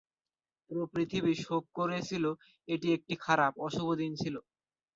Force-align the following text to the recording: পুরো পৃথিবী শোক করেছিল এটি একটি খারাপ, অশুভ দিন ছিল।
পুরো 0.63 0.83
পৃথিবী 0.93 1.33
শোক 1.43 1.63
করেছিল 1.77 2.25
এটি 2.67 2.87
একটি 2.97 3.13
খারাপ, 3.23 3.53
অশুভ 3.67 3.87
দিন 4.01 4.11
ছিল। 4.21 4.35